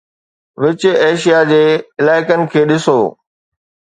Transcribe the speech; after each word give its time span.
وچ 0.61 0.81
Asia 1.05 1.39
جي 1.51 1.63
علائقن 1.99 2.41
کي 2.51 2.61
ڏسو 2.69 2.97